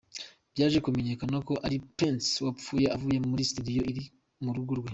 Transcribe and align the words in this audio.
Byaje 0.53 0.77
kumenyekana 0.85 1.37
ko 1.47 1.53
ari 1.65 1.77
Prince 1.97 2.29
wapfuye 2.45 2.85
avuye 2.95 3.17
muri 3.29 3.47
studio 3.51 3.81
iri 3.91 4.03
mu 4.43 4.51
rugo 4.55 4.71
rwe. 4.79 4.89